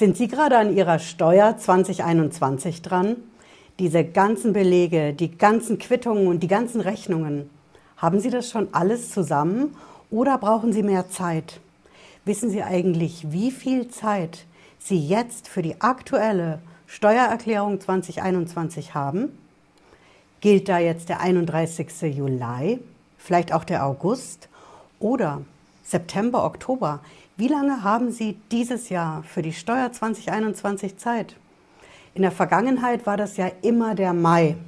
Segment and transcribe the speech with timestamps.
[0.00, 3.16] Sind Sie gerade an Ihrer Steuer 2021 dran?
[3.78, 7.50] Diese ganzen Belege, die ganzen Quittungen und die ganzen Rechnungen.
[7.98, 9.76] Haben Sie das schon alles zusammen
[10.10, 11.60] oder brauchen Sie mehr Zeit?
[12.24, 14.46] Wissen Sie eigentlich, wie viel Zeit
[14.78, 19.38] Sie jetzt für die aktuelle Steuererklärung 2021 haben?
[20.40, 22.16] Gilt da jetzt der 31.
[22.16, 22.80] Juli,
[23.18, 24.48] vielleicht auch der August
[24.98, 25.42] oder
[25.84, 27.00] September, Oktober?
[27.40, 31.36] Wie lange haben Sie dieses Jahr für die Steuer 2021 Zeit?
[32.12, 34.58] In der Vergangenheit war das ja immer der Mai.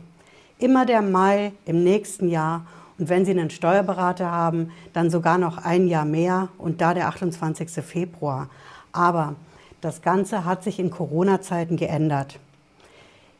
[0.58, 2.64] Immer der Mai im nächsten Jahr.
[2.98, 7.08] Und wenn Sie einen Steuerberater haben, dann sogar noch ein Jahr mehr und da der
[7.08, 7.68] 28.
[7.84, 8.48] Februar.
[8.90, 9.34] Aber
[9.82, 12.38] das Ganze hat sich in Corona-Zeiten geändert.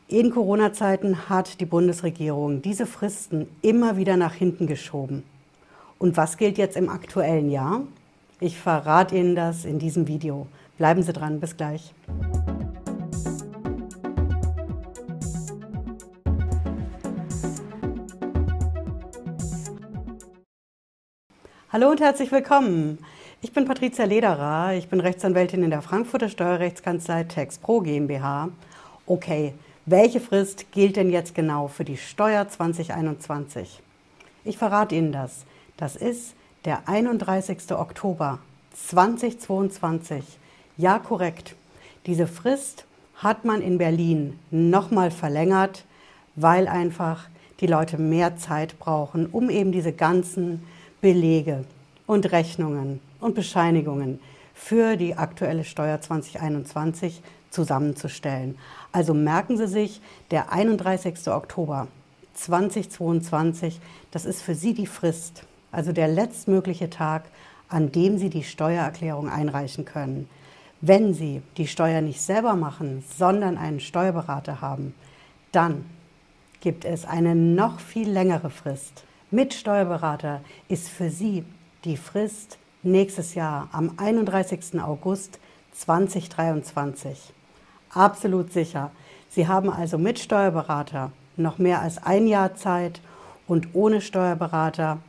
[0.09, 5.23] In Corona-Zeiten hat die Bundesregierung diese Fristen immer wieder nach hinten geschoben.
[5.97, 7.81] Und was gilt jetzt im aktuellen Jahr?
[8.43, 10.47] Ich verrate Ihnen das in diesem Video.
[10.77, 11.93] Bleiben Sie dran, bis gleich.
[21.71, 22.97] Hallo und herzlich willkommen.
[23.41, 28.49] Ich bin Patricia Lederer, ich bin Rechtsanwältin in der Frankfurter Steuerrechtskanzlei TexPro GmbH.
[29.05, 29.53] Okay,
[29.85, 33.81] welche Frist gilt denn jetzt genau für die Steuer 2021?
[34.43, 35.45] Ich verrate Ihnen das.
[35.77, 37.71] Das ist der 31.
[37.71, 38.39] Oktober
[38.73, 40.23] 2022.
[40.77, 41.55] Ja, korrekt.
[42.05, 45.83] Diese Frist hat man in Berlin nochmal verlängert,
[46.35, 47.27] weil einfach
[47.59, 50.65] die Leute mehr Zeit brauchen, um eben diese ganzen
[51.01, 51.65] Belege
[52.07, 54.21] und Rechnungen und Bescheinigungen
[54.53, 58.57] für die aktuelle Steuer 2021 zusammenzustellen.
[58.93, 61.27] Also merken Sie sich, der 31.
[61.27, 61.87] Oktober
[62.35, 65.43] 2022, das ist für Sie die Frist
[65.73, 67.23] also der letztmögliche Tag,
[67.67, 70.29] an dem Sie die Steuererklärung einreichen können.
[70.79, 74.93] Wenn Sie die Steuer nicht selber machen, sondern einen Steuerberater haben,
[75.51, 75.85] dann
[76.61, 79.03] gibt es eine noch viel längere Frist.
[79.31, 81.43] Mit Steuerberater ist für Sie
[81.83, 84.79] die Frist nächstes Jahr am 31.
[84.81, 85.39] August
[85.73, 87.33] 2023.
[87.89, 88.91] Absolut sicher.
[89.29, 93.01] Sie haben also mit Steuerberater noch mehr als ein Jahr Zeit
[93.47, 94.99] und ohne Steuerberater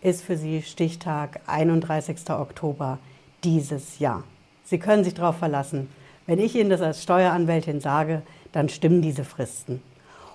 [0.00, 2.30] ist für Sie Stichtag 31.
[2.30, 2.98] Oktober
[3.44, 4.22] dieses Jahr.
[4.64, 5.88] Sie können sich darauf verlassen.
[6.26, 8.22] Wenn ich Ihnen das als Steueranwältin sage,
[8.52, 9.82] dann stimmen diese Fristen.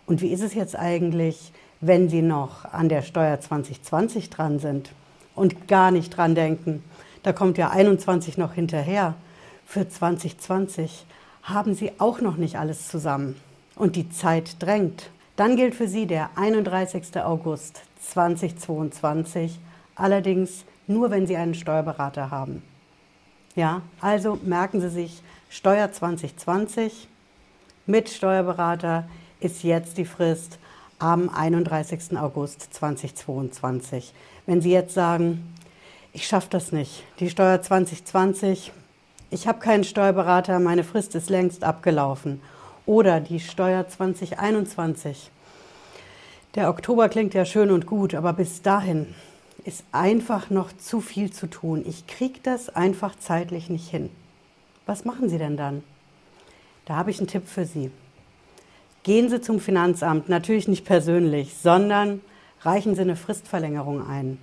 [0.06, 1.52] Und wie ist es jetzt eigentlich,
[1.82, 4.92] wenn Sie noch an der Steuer 2020 dran sind
[5.36, 6.84] und gar nicht dran denken?
[7.22, 9.16] Da kommt ja 21 noch hinterher.
[9.66, 11.06] Für 2020
[11.44, 13.36] haben Sie auch noch nicht alles zusammen.
[13.76, 15.10] Und die Zeit drängt.
[15.36, 17.18] Dann gilt für Sie der 31.
[17.24, 19.60] August 2022,
[19.96, 22.62] allerdings nur, wenn Sie einen Steuerberater haben.
[23.56, 27.08] Ja, also merken Sie sich, Steuer 2020
[27.88, 29.08] mit Steuerberater
[29.40, 30.60] ist jetzt die Frist
[31.00, 32.18] am 31.
[32.18, 34.14] August 2022.
[34.46, 35.56] Wenn Sie jetzt sagen,
[36.14, 38.72] ich schaffe das nicht, die Steuer 2020,
[39.32, 42.40] ich habe keinen Steuerberater, meine Frist ist längst abgelaufen.
[42.86, 45.32] Oder die Steuer 2021,
[46.56, 49.16] der Oktober klingt ja schön und gut, aber bis dahin
[49.64, 51.84] ist einfach noch zu viel zu tun.
[51.88, 54.10] Ich kriege das einfach zeitlich nicht hin.
[54.86, 55.84] Was machen Sie denn dann?
[56.86, 57.90] Da habe ich einen Tipp für Sie.
[59.04, 62.22] Gehen Sie zum Finanzamt, natürlich nicht persönlich, sondern
[62.62, 64.38] reichen Sie eine Fristverlängerung ein.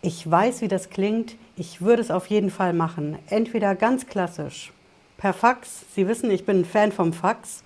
[0.00, 1.36] Ich weiß, wie das klingt.
[1.56, 3.18] Ich würde es auf jeden Fall machen.
[3.28, 4.72] Entweder ganz klassisch,
[5.18, 5.84] per Fax.
[5.94, 7.62] Sie wissen, ich bin ein Fan vom Fax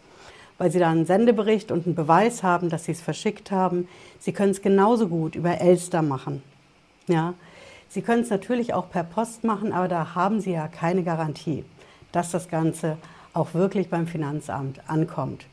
[0.62, 3.88] weil Sie da einen Sendebericht und einen Beweis haben, dass Sie es verschickt haben.
[4.20, 6.40] Sie können es genauso gut über Elster machen.
[7.08, 7.34] Ja.
[7.88, 11.64] Sie können es natürlich auch per Post machen, aber da haben Sie ja keine Garantie,
[12.12, 12.96] dass das Ganze
[13.34, 15.46] auch wirklich beim Finanzamt ankommt.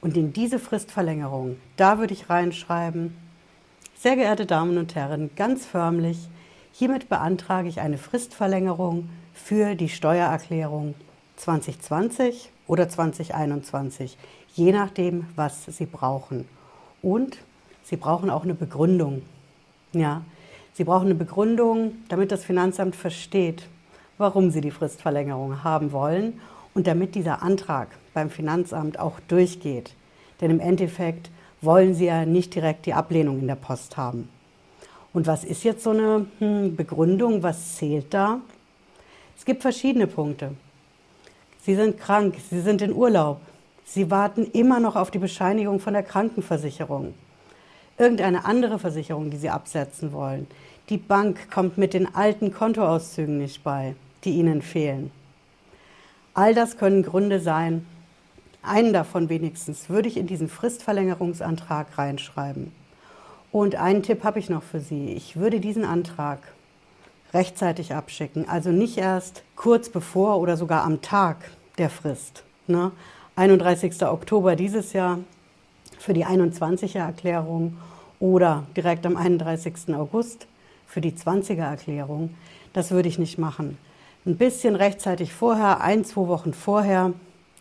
[0.00, 3.14] Und in diese Fristverlängerung, da würde ich reinschreiben,
[3.98, 6.30] sehr geehrte Damen und Herren, ganz förmlich,
[6.72, 10.94] hiermit beantrage ich eine Fristverlängerung für die Steuererklärung
[11.36, 14.16] 2020 oder 2021
[14.54, 16.48] je nachdem, was Sie brauchen.
[17.02, 17.38] Und
[17.82, 19.22] Sie brauchen auch eine Begründung.
[19.92, 20.22] Ja,
[20.72, 23.66] Sie brauchen eine Begründung, damit das Finanzamt versteht,
[24.16, 26.40] warum Sie die Fristverlängerung haben wollen
[26.72, 29.94] und damit dieser Antrag beim Finanzamt auch durchgeht.
[30.40, 34.28] Denn im Endeffekt wollen Sie ja nicht direkt die Ablehnung in der Post haben.
[35.12, 37.42] Und was ist jetzt so eine hm, Begründung?
[37.42, 38.40] Was zählt da?
[39.36, 40.52] Es gibt verschiedene Punkte.
[41.64, 43.40] Sie sind krank, Sie sind in Urlaub,
[43.86, 47.14] Sie warten immer noch auf die Bescheinigung von der Krankenversicherung.
[47.96, 50.46] Irgendeine andere Versicherung, die Sie absetzen wollen.
[50.90, 53.94] Die Bank kommt mit den alten Kontoauszügen nicht bei,
[54.24, 55.10] die Ihnen fehlen.
[56.34, 57.86] All das können Gründe sein.
[58.62, 62.72] Einen davon wenigstens würde ich in diesen Fristverlängerungsantrag reinschreiben.
[63.52, 65.12] Und einen Tipp habe ich noch für Sie.
[65.12, 66.40] Ich würde diesen Antrag
[67.34, 71.36] rechtzeitig abschicken, also nicht erst kurz bevor oder sogar am Tag
[71.78, 72.44] der Frist.
[72.66, 72.92] Ne?
[73.36, 74.02] 31.
[74.04, 75.18] Oktober dieses Jahr
[75.98, 77.76] für die 21er Erklärung
[78.20, 79.94] oder direkt am 31.
[79.94, 80.46] August
[80.86, 82.34] für die 20er Erklärung.
[82.72, 83.76] Das würde ich nicht machen.
[84.24, 87.12] Ein bisschen rechtzeitig vorher, ein, zwei Wochen vorher,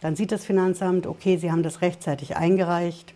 [0.02, 3.12] dann sieht das Finanzamt, okay, Sie haben das rechtzeitig eingereicht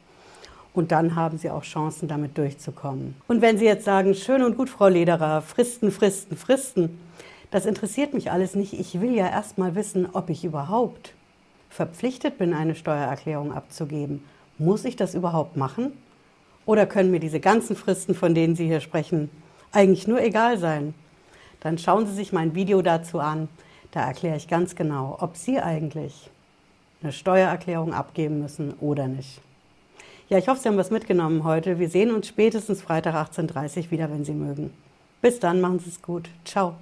[0.78, 3.16] und dann haben Sie auch Chancen, damit durchzukommen.
[3.28, 7.00] Und wenn Sie jetzt sagen, schön und gut, Frau Lederer, Fristen, Fristen, Fristen,
[7.50, 8.74] das interessiert mich alles nicht.
[8.74, 11.14] Ich will ja erst mal wissen, ob ich überhaupt
[11.70, 14.24] verpflichtet bin, eine Steuererklärung abzugeben.
[14.60, 15.94] Muss ich das überhaupt machen?
[16.66, 19.30] Oder können mir diese ganzen Fristen, von denen Sie hier sprechen,
[19.72, 20.94] eigentlich nur egal sein?
[21.62, 23.48] Dann schauen Sie sich mein Video dazu an.
[23.92, 26.30] Da erkläre ich ganz genau, ob Sie eigentlich
[27.02, 29.42] eine Steuererklärung abgeben müssen oder nicht.
[30.30, 31.80] Ja, ich hoffe, Sie haben was mitgenommen heute.
[31.80, 34.72] Wir sehen uns spätestens Freitag 18.30 Uhr wieder, wenn Sie mögen.
[35.22, 36.30] Bis dann, machen Sie es gut.
[36.44, 36.76] Ciao.